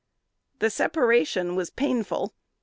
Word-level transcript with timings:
The 0.57 0.71
separation 0.71 1.55
was 1.55 1.69
painful. 1.69 2.33